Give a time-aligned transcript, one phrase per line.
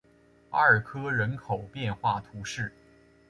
[0.49, 2.73] 阿尔科人口变化图示